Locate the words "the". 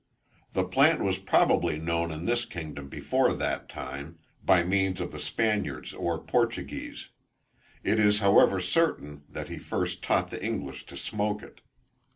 0.53-0.63, 5.11-5.19, 10.31-10.43